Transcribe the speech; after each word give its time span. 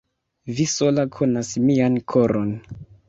Vi 0.59 0.63
sola 0.71 1.05
konas 1.17 1.51
mian 1.67 2.01
koron. 2.15 2.51